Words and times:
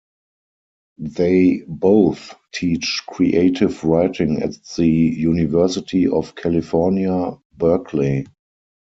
They 0.97 1.61
both 1.67 2.33
teach 2.51 3.03
creative 3.07 3.83
writing 3.83 4.41
at 4.41 4.55
the 4.75 4.87
University 4.87 6.07
of 6.07 6.33
California, 6.33 7.37
Berkeley. 7.55 8.25